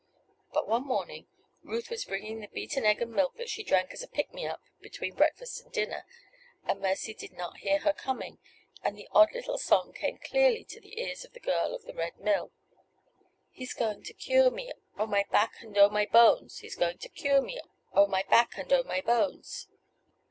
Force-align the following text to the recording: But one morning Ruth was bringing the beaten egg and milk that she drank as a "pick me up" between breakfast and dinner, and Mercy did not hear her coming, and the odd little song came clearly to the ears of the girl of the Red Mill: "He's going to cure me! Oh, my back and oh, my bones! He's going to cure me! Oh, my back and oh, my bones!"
But 0.51 0.67
one 0.67 0.87
morning 0.87 1.27
Ruth 1.61 1.91
was 1.91 2.05
bringing 2.05 2.39
the 2.39 2.47
beaten 2.47 2.87
egg 2.87 3.03
and 3.03 3.11
milk 3.13 3.35
that 3.37 3.49
she 3.51 3.61
drank 3.61 3.91
as 3.93 4.01
a 4.01 4.07
"pick 4.07 4.33
me 4.33 4.47
up" 4.47 4.63
between 4.81 5.13
breakfast 5.13 5.61
and 5.61 5.71
dinner, 5.71 6.07
and 6.63 6.81
Mercy 6.81 7.13
did 7.13 7.33
not 7.33 7.57
hear 7.59 7.77
her 7.77 7.93
coming, 7.93 8.39
and 8.81 8.97
the 8.97 9.07
odd 9.11 9.31
little 9.31 9.59
song 9.59 9.93
came 9.93 10.17
clearly 10.17 10.63
to 10.63 10.81
the 10.81 10.99
ears 10.99 11.23
of 11.23 11.33
the 11.33 11.39
girl 11.39 11.75
of 11.75 11.83
the 11.83 11.93
Red 11.93 12.17
Mill: 12.17 12.51
"He's 13.51 13.75
going 13.75 14.01
to 14.05 14.13
cure 14.15 14.49
me! 14.49 14.71
Oh, 14.97 15.05
my 15.05 15.23
back 15.29 15.61
and 15.61 15.77
oh, 15.77 15.89
my 15.89 16.07
bones! 16.07 16.57
He's 16.57 16.75
going 16.75 16.97
to 16.97 17.07
cure 17.09 17.43
me! 17.43 17.61
Oh, 17.93 18.07
my 18.07 18.23
back 18.23 18.57
and 18.57 18.73
oh, 18.73 18.81
my 18.81 19.01
bones!" 19.01 19.67